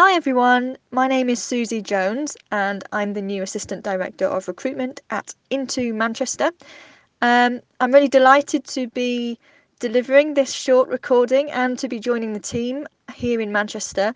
Hi 0.00 0.14
everyone, 0.14 0.76
my 0.92 1.08
name 1.08 1.28
is 1.28 1.42
Susie 1.42 1.82
Jones 1.82 2.36
and 2.52 2.84
I'm 2.92 3.14
the 3.14 3.20
new 3.20 3.42
Assistant 3.42 3.82
Director 3.82 4.26
of 4.26 4.46
Recruitment 4.46 5.00
at 5.10 5.34
Into 5.50 5.92
Manchester. 5.92 6.52
Um, 7.20 7.62
I'm 7.80 7.92
really 7.92 8.06
delighted 8.06 8.64
to 8.66 8.86
be 8.86 9.40
delivering 9.80 10.34
this 10.34 10.52
short 10.52 10.88
recording 10.88 11.50
and 11.50 11.76
to 11.80 11.88
be 11.88 11.98
joining 11.98 12.32
the 12.32 12.38
team 12.38 12.86
here 13.12 13.40
in 13.40 13.50
Manchester. 13.50 14.14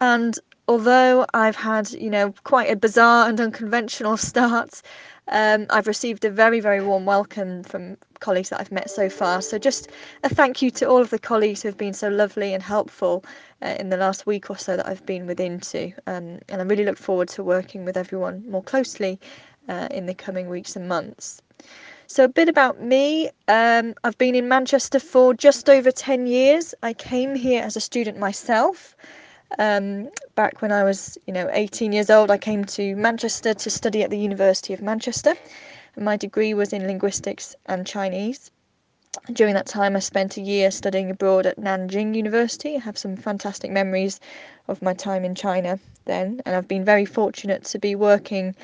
And 0.00 0.38
although 0.68 1.26
I've 1.34 1.56
had, 1.56 1.90
you 1.90 2.10
know, 2.10 2.32
quite 2.44 2.70
a 2.70 2.76
bizarre 2.76 3.28
and 3.28 3.40
unconventional 3.40 4.16
start, 4.30 4.82
um, 5.30 5.66
I've 5.70 5.86
received 5.86 6.24
a 6.24 6.30
very, 6.30 6.60
very 6.60 6.82
warm 6.82 7.04
welcome 7.04 7.62
from 7.62 7.96
colleagues 8.20 8.48
that 8.50 8.60
I've 8.60 8.72
met 8.72 8.90
so 8.90 9.08
far. 9.08 9.42
So, 9.42 9.58
just 9.58 9.88
a 10.24 10.28
thank 10.28 10.62
you 10.62 10.70
to 10.72 10.88
all 10.88 11.00
of 11.00 11.10
the 11.10 11.18
colleagues 11.18 11.62
who 11.62 11.68
have 11.68 11.76
been 11.76 11.92
so 11.92 12.08
lovely 12.08 12.54
and 12.54 12.62
helpful 12.62 13.24
uh, 13.62 13.76
in 13.78 13.90
the 13.90 13.96
last 13.96 14.26
week 14.26 14.50
or 14.50 14.56
so 14.56 14.76
that 14.76 14.86
I've 14.86 15.04
been 15.06 15.26
with 15.26 15.40
Into. 15.40 15.92
Um, 16.06 16.38
and 16.48 16.60
I 16.60 16.64
really 16.64 16.84
look 16.84 16.98
forward 16.98 17.28
to 17.30 17.44
working 17.44 17.84
with 17.84 17.96
everyone 17.96 18.42
more 18.48 18.62
closely 18.62 19.20
uh, 19.68 19.88
in 19.90 20.06
the 20.06 20.14
coming 20.14 20.48
weeks 20.48 20.76
and 20.76 20.88
months. 20.88 21.42
So, 22.06 22.24
a 22.24 22.28
bit 22.28 22.48
about 22.48 22.80
me. 22.80 23.30
Um, 23.48 23.94
I've 24.04 24.16
been 24.18 24.34
in 24.34 24.48
Manchester 24.48 24.98
for 24.98 25.34
just 25.34 25.68
over 25.68 25.90
10 25.90 26.26
years. 26.26 26.74
I 26.82 26.94
came 26.94 27.34
here 27.34 27.62
as 27.62 27.76
a 27.76 27.80
student 27.80 28.18
myself. 28.18 28.96
Um, 29.58 30.10
back 30.34 30.60
when 30.60 30.72
I 30.72 30.84
was, 30.84 31.16
you 31.26 31.32
know, 31.32 31.48
18 31.50 31.92
years 31.92 32.10
old, 32.10 32.30
I 32.30 32.38
came 32.38 32.64
to 32.66 32.94
Manchester 32.96 33.54
to 33.54 33.70
study 33.70 34.02
at 34.02 34.10
the 34.10 34.18
University 34.18 34.74
of 34.74 34.82
Manchester. 34.82 35.34
My 35.96 36.16
degree 36.16 36.52
was 36.54 36.72
in 36.72 36.86
linguistics 36.86 37.56
and 37.66 37.86
Chinese. 37.86 38.50
During 39.32 39.54
that 39.54 39.66
time, 39.66 39.96
I 39.96 40.00
spent 40.00 40.36
a 40.36 40.42
year 40.42 40.70
studying 40.70 41.10
abroad 41.10 41.46
at 41.46 41.56
Nanjing 41.58 42.14
University. 42.14 42.76
I 42.76 42.80
have 42.80 42.98
some 42.98 43.16
fantastic 43.16 43.70
memories 43.70 44.20
of 44.68 44.82
my 44.82 44.92
time 44.92 45.24
in 45.24 45.34
China 45.34 45.78
then, 46.04 46.42
and 46.44 46.54
I've 46.54 46.68
been 46.68 46.84
very 46.84 47.06
fortunate 47.06 47.64
to 47.64 47.78
be 47.78 47.94
working 47.94 48.54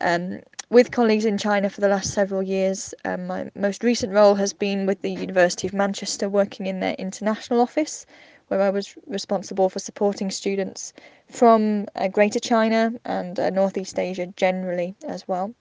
um, 0.00 0.40
with 0.70 0.92
colleagues 0.92 1.24
in 1.24 1.36
China 1.36 1.68
for 1.68 1.80
the 1.80 1.88
last 1.88 2.14
several 2.14 2.42
years. 2.42 2.94
Um, 3.04 3.26
my 3.26 3.50
most 3.54 3.82
recent 3.84 4.12
role 4.12 4.36
has 4.36 4.52
been 4.52 4.86
with 4.86 5.02
the 5.02 5.10
University 5.10 5.66
of 5.66 5.74
Manchester, 5.74 6.28
working 6.28 6.66
in 6.66 6.80
their 6.80 6.94
international 6.94 7.60
office, 7.60 8.06
where 8.52 8.66
I 8.66 8.70
was 8.70 8.94
responsible 9.06 9.68
for 9.70 9.78
supporting 9.78 10.30
students 10.30 10.92
from 11.30 11.86
uh, 11.94 12.08
Greater 12.08 12.40
China 12.40 12.92
and 13.04 13.38
uh, 13.38 13.50
Northeast 13.50 13.98
Asia 13.98 14.26
generally 14.36 14.94
as 15.06 15.26
well. 15.26 15.54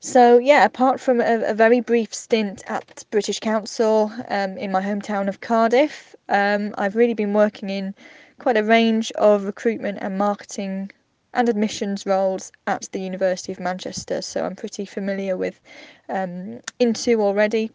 So, 0.00 0.38
yeah, 0.38 0.64
apart 0.64 0.98
from 0.98 1.20
a, 1.20 1.42
a 1.44 1.54
very 1.54 1.80
brief 1.80 2.14
stint 2.14 2.62
at 2.68 3.04
British 3.10 3.38
Council 3.38 4.10
um, 4.28 4.56
in 4.56 4.72
my 4.72 4.80
hometown 4.80 5.28
of 5.28 5.40
Cardiff, 5.40 6.16
um, 6.30 6.74
I've 6.78 6.96
really 6.96 7.12
been 7.12 7.34
working 7.34 7.68
in 7.68 7.94
quite 8.38 8.56
a 8.56 8.64
range 8.64 9.12
of 9.12 9.44
recruitment 9.44 9.98
and 10.00 10.16
marketing 10.16 10.90
and 11.34 11.50
admissions 11.50 12.06
roles 12.06 12.50
at 12.66 12.88
the 12.92 13.00
University 13.00 13.52
of 13.52 13.60
Manchester. 13.60 14.22
So, 14.22 14.46
I'm 14.46 14.56
pretty 14.56 14.86
familiar 14.86 15.36
with 15.36 15.60
um, 16.08 16.60
Into 16.78 17.20
already 17.20 17.70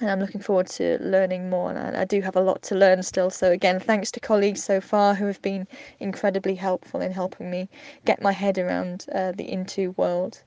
and 0.00 0.10
I'm 0.10 0.20
looking 0.20 0.40
forward 0.40 0.66
to 0.68 0.98
learning 1.00 1.50
more. 1.50 1.70
And 1.70 1.78
I, 1.78 2.02
I, 2.02 2.04
do 2.04 2.20
have 2.20 2.36
a 2.36 2.40
lot 2.40 2.62
to 2.62 2.74
learn 2.74 3.02
still. 3.02 3.30
So, 3.30 3.50
again, 3.50 3.80
thanks 3.80 4.10
to 4.12 4.20
colleagues 4.20 4.62
so 4.62 4.80
far 4.80 5.14
who 5.14 5.26
have 5.26 5.40
been 5.42 5.66
incredibly 6.00 6.54
helpful 6.54 7.00
in 7.00 7.12
helping 7.12 7.50
me 7.50 7.68
get 8.04 8.22
my 8.22 8.32
head 8.32 8.58
around 8.58 9.06
uh, 9.14 9.32
the 9.32 9.50
Into 9.50 9.92
world. 9.92 10.42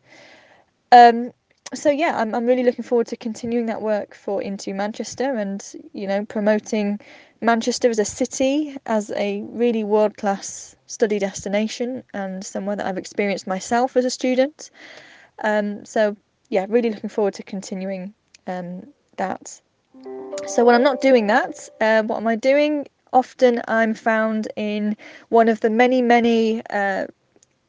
Um, 0.92 1.32
so 1.74 1.92
yeah, 1.92 2.20
I'm 2.20 2.34
I'm 2.34 2.48
really 2.48 2.64
looking 2.64 2.84
forward 2.84 3.08
to 3.08 3.18
continuing 3.18 3.68
that 3.68 3.82
work 3.82 4.16
for 4.16 4.42
Into 4.42 4.74
Manchester 4.74 5.36
and 5.36 5.64
you 5.94 6.08
know 6.08 6.26
promoting 6.26 7.00
Manchester 7.42 7.90
as 7.90 8.00
a 8.00 8.06
city 8.06 8.76
as 8.88 9.12
a 9.12 9.42
really 9.50 9.84
world 9.84 10.18
class 10.18 10.76
study 10.88 11.20
destination 11.20 12.04
and 12.14 12.44
somewhere 12.44 12.76
that 12.76 12.88
I've 12.88 12.98
experienced 12.98 13.46
myself 13.46 13.96
as 13.96 14.06
a 14.06 14.10
student. 14.10 14.72
Um, 15.44 15.86
so 15.86 16.18
yeah, 16.50 16.66
really 16.70 16.90
looking 16.90 17.10
forward 17.10 17.36
to 17.36 17.44
continuing 17.44 18.14
um, 18.48 18.88
that. 19.20 19.62
So 20.48 20.66
when 20.66 20.76
I'm 20.76 20.84
not 20.84 21.02
doing 21.02 21.28
that, 21.28 21.70
uh, 21.80 22.04
what 22.04 22.18
am 22.18 22.28
I 22.28 22.36
doing? 22.36 22.88
Often 23.14 23.62
I'm 23.68 23.94
found 23.94 24.48
in 24.56 24.98
one 25.30 25.48
of 25.48 25.60
the 25.60 25.70
many 25.70 26.02
many 26.02 26.62
uh, 26.70 27.06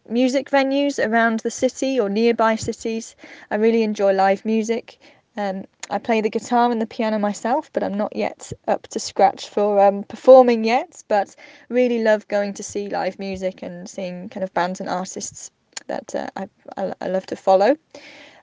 music 0.09 0.51
venues 0.51 0.99
around 0.99 1.41
the 1.41 1.51
city 1.51 2.01
or 2.01 2.09
nearby 2.09 2.57
cities. 2.57 3.17
I 3.51 3.57
really 3.57 3.83
enjoy 3.83 4.13
live 4.13 4.45
music. 4.45 4.99
Um, 5.37 5.65
I 5.91 5.99
play 5.99 6.21
the 6.21 6.31
guitar 6.31 6.71
and 6.71 6.81
the 6.81 6.87
piano 6.87 7.19
myself, 7.19 7.71
but 7.73 7.83
I'm 7.83 7.97
not 7.97 8.15
yet 8.15 8.53
up 8.69 8.87
to 8.89 9.01
scratch 9.01 9.49
for 9.49 9.81
um, 9.81 10.05
performing 10.05 10.65
yet. 10.65 11.03
But 11.09 11.35
really 11.69 12.03
love 12.03 12.27
going 12.29 12.55
to 12.55 12.63
see 12.63 12.89
live 12.89 13.19
music 13.19 13.63
and 13.63 13.89
seeing 13.89 14.29
kind 14.29 14.45
of 14.45 14.53
bands 14.55 14.81
and 14.81 14.89
artists 14.89 15.51
that 15.87 16.15
uh, 16.15 16.29
I, 16.37 16.49
I, 16.77 16.93
I, 17.01 17.09
love 17.09 17.27
to 17.27 17.37
follow. 17.37 17.77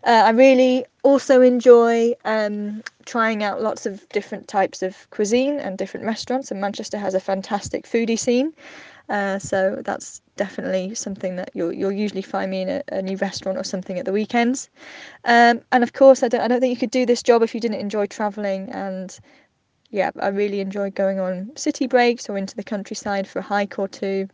Uh, 0.03 0.23
I 0.25 0.29
really 0.31 0.85
also 1.03 1.41
enjoy 1.41 2.13
um, 2.25 2.83
trying 3.05 3.43
out 3.43 3.61
lots 3.61 3.85
of 3.85 4.07
different 4.09 4.47
types 4.47 4.81
of 4.83 5.09
cuisine 5.09 5.59
and 5.59 5.77
different 5.77 6.05
restaurants, 6.05 6.51
and 6.51 6.61
Manchester 6.61 6.97
has 6.97 7.13
a 7.13 7.19
fantastic 7.19 7.85
foodie 7.85 8.19
scene. 8.19 8.53
Uh, 9.09 9.39
so 9.39 9.81
that's 9.85 10.21
definitely 10.35 10.93
something 10.93 11.37
that 11.37 11.49
you'll 11.53 11.71
you'll 11.71 11.91
usually 11.91 12.21
find 12.21 12.51
me 12.51 12.61
in 12.61 12.69
a, 12.69 12.83
a 12.91 13.01
new 13.01 13.15
restaurant 13.17 13.57
or 13.57 13.63
something 13.63 13.97
at 13.97 14.05
the 14.05 14.11
weekends. 14.11 14.69
Um, 15.23 15.61
and 15.71 15.81
of 15.83 15.93
course, 15.93 16.23
I 16.23 16.27
don't 16.27 16.41
I 16.41 16.47
don't 16.47 16.59
think 16.59 16.71
you 16.71 16.79
could 16.79 16.91
do 16.91 17.05
this 17.05 17.23
job 17.23 17.41
if 17.41 17.55
you 17.55 17.61
didn't 17.61 17.79
enjoy 17.79 18.07
traveling. 18.07 18.69
And 18.69 19.17
yeah, 19.89 20.11
I 20.19 20.27
really 20.27 20.59
enjoy 20.59 20.91
going 20.91 21.19
on 21.19 21.51
city 21.55 21.87
breaks 21.87 22.29
or 22.29 22.37
into 22.37 22.55
the 22.55 22.63
countryside 22.63 23.27
for 23.27 23.39
a 23.39 23.43
hike 23.43 23.79
or 23.79 23.87
two. 23.87 24.27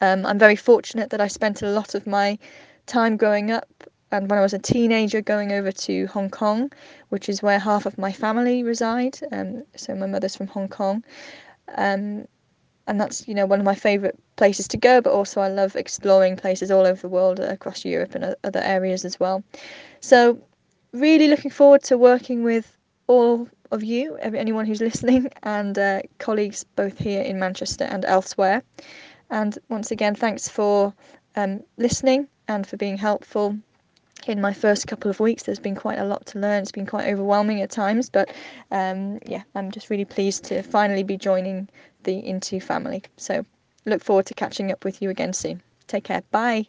Um, 0.00 0.24
I'm 0.26 0.38
very 0.38 0.56
fortunate 0.56 1.10
that 1.10 1.20
I 1.20 1.28
spent 1.28 1.62
a 1.62 1.68
lot 1.68 1.94
of 1.94 2.06
my 2.06 2.38
time 2.86 3.16
growing 3.16 3.50
up 3.50 3.84
and 4.12 4.30
when 4.30 4.38
I 4.38 4.42
was 4.42 4.52
a 4.52 4.58
teenager 4.58 5.22
going 5.22 5.52
over 5.52 5.72
to 5.72 6.06
Hong 6.06 6.30
Kong, 6.30 6.70
which 7.08 7.28
is 7.28 7.42
where 7.42 7.58
half 7.58 7.86
of 7.86 7.98
my 7.98 8.12
family 8.12 8.62
reside. 8.62 9.18
Um, 9.32 9.64
so 9.74 9.94
my 9.94 10.06
mother's 10.06 10.36
from 10.36 10.48
Hong 10.48 10.68
Kong. 10.68 11.02
Um, 11.74 12.26
and 12.86 13.00
that's 13.00 13.26
you 13.28 13.34
know 13.34 13.46
one 13.46 13.60
of 13.60 13.64
my 13.64 13.74
favorite 13.74 14.18
places 14.36 14.66
to 14.68 14.76
go 14.76 15.00
but 15.00 15.12
also 15.12 15.40
I 15.40 15.48
love 15.48 15.76
exploring 15.76 16.36
places 16.36 16.70
all 16.70 16.84
over 16.86 17.00
the 17.00 17.08
world 17.08 17.40
uh, 17.40 17.44
across 17.44 17.84
Europe 17.84 18.14
and 18.14 18.34
other 18.44 18.60
areas 18.60 19.04
as 19.04 19.20
well 19.20 19.44
so 20.00 20.38
really 20.92 21.28
looking 21.28 21.50
forward 21.50 21.82
to 21.84 21.96
working 21.96 22.42
with 22.42 22.76
all 23.06 23.48
of 23.70 23.84
you 23.84 24.16
anyone 24.16 24.66
who's 24.66 24.80
listening 24.80 25.28
and 25.44 25.78
uh, 25.78 26.02
colleagues 26.18 26.64
both 26.76 26.98
here 26.98 27.22
in 27.22 27.38
Manchester 27.38 27.84
and 27.84 28.04
elsewhere 28.04 28.62
and 29.30 29.58
once 29.68 29.90
again 29.90 30.14
thanks 30.14 30.48
for 30.48 30.92
um, 31.36 31.62
listening 31.78 32.26
and 32.48 32.66
for 32.66 32.76
being 32.76 32.96
helpful 32.96 33.56
in 34.28 34.40
my 34.40 34.52
first 34.52 34.86
couple 34.86 35.10
of 35.10 35.20
weeks 35.20 35.42
there's 35.44 35.58
been 35.58 35.74
quite 35.74 35.98
a 35.98 36.04
lot 36.04 36.26
to 36.26 36.38
learn. 36.38 36.62
It's 36.62 36.72
been 36.72 36.86
quite 36.86 37.08
overwhelming 37.08 37.60
at 37.60 37.70
times 37.70 38.10
but 38.10 38.30
um, 38.70 39.18
yeah 39.26 39.42
i'm 39.54 39.70
just 39.70 39.90
really 39.90 40.04
pleased 40.04 40.44
to 40.44 40.62
finally 40.62 41.02
be 41.02 41.16
joining 41.16 41.68
the 42.04 42.18
into 42.18 42.60
family. 42.60 43.02
So 43.16 43.44
look 43.86 44.02
forward 44.02 44.26
to 44.26 44.34
catching 44.34 44.72
up 44.72 44.84
with 44.84 45.02
you 45.02 45.10
again 45.10 45.32
soon. 45.32 45.62
Take 45.86 46.04
care. 46.04 46.22
Bye 46.30 46.66